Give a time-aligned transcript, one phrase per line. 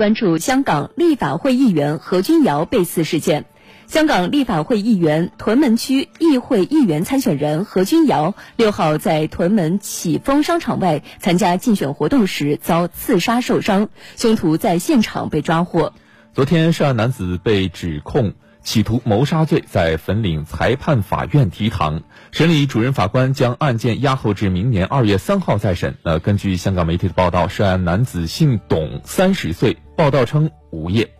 [0.00, 3.44] 关注香港立法会议员何君尧被刺事件。
[3.86, 15.92] 香港立法会议员、屯门区议会议员参选人何君尧六号在屯门启丰商场外参加竞选活动时遭刺杀受伤，凶徒在现场被抓获。
[16.32, 18.32] 昨天，涉案男子被指控。
[18.62, 25.96] 企图谋杀罪在粉岭裁判法院提堂，审理主任法官将案件押后至明年二月三号再审。
[26.02, 29.78] 呃，根据香港媒体的报道，涉案男子姓董，三十岁。
[30.00, 31.10] 报道称午夜。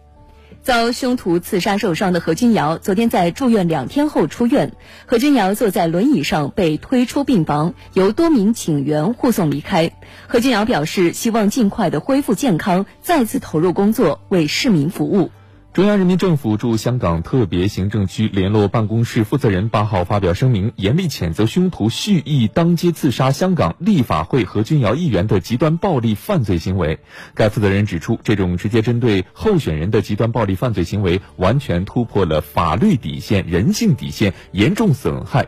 [0.63, 4.73] 遭凶徒刺杀受伤的何君尧，昨天在住院两天后出院。
[5.05, 9.93] 何君尧坐在轮椅上被推出病房，由多名警员护送离开。
[10.27, 15.31] 何君尧表示，希望尽快的恢复健康，再次投入工作，为市民服务。
[15.73, 26.99] 中央人民政府驻香港特别行政区联络办公室负责人八号发表声明，严厉谴责凶徒蓄意当街刺杀香港立法会何君尧议员的极端暴力犯罪行为。
[27.37, 35.47] 该负责人指出，这种直接针对候选人的极端暴力犯罪行为，完全突破了法律底线、人性底线，严重损害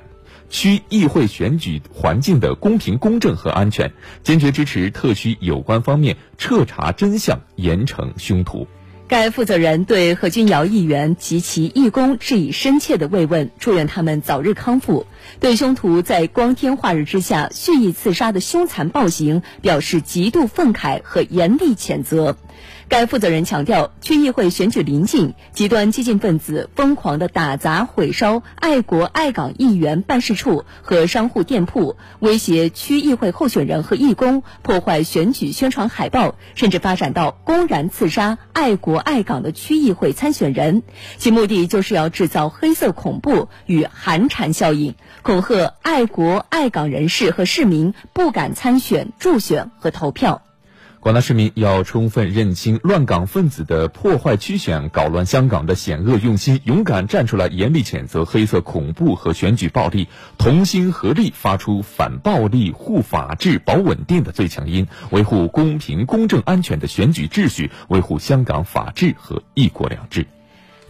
[0.48, 3.92] 区议会选举环境的公平、公正和安全。
[4.22, 8.68] 坚决支持特区有关方面彻查真相，严惩凶徒。
[9.12, 15.06] 该负责人对何君尧议员及其义工致以深切的慰问，祝愿他们早日康复。
[15.40, 22.36] 对凶徒在光天化日之下蓄意刺杀的凶残暴行表示极度愤慨和严厉谴责。
[22.88, 40.82] 该负责人强调，区议会选举临近，极端激进分子疯狂地打砸毁烧爱国爱港议员办事处和商户店铺，威胁区议会候选人和义工，破坏选举宣传海报，甚至发展到公然刺杀爱国爱港的区议会参选人。
[41.16, 50.42] 其目的就是要制造黑色恐怖与寒蝉效应，恐吓爱国爱港人士和市民不敢参选、助选和投票。
[50.98, 60.06] 广大市民要充分认清乱港分子的破坏区选、搞乱香港的险恶用心，勇敢站出来，严厉谴责黑色恐怖和选举暴力，
[60.38, 70.24] 同心合力发出反暴力、护法治、保稳定的最强音，维护公平、公正、安全的选举秩序，维护香港法治和一国两制。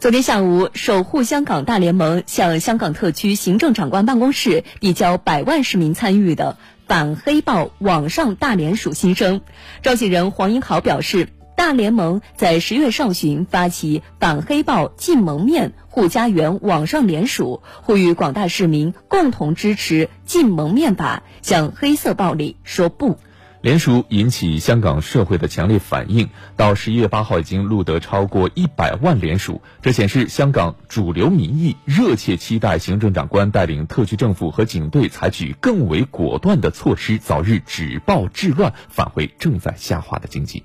[0.02, 6.56] 昨天下午，守护香港大联盟向香港特区行政长官办公室递交百万市民参与的。
[6.88, 9.42] 反黑豹网上大联署新生，
[9.80, 23.18] 召集人黄英豪表示，大联盟在十月上旬发起反黑豹禁蒙面护家园网上联署，呼吁广大市民共同支持禁蒙面法，向黑色暴力说不。
[23.62, 40.64] 联署引起香港社会的强烈反应，到十一月八号已经录得超过一百万联署，这显示香港主流民意热切期待行政长官带领特区政府和警队采取更为果断的措施，早日止暴制乱，返回正在下滑的经济。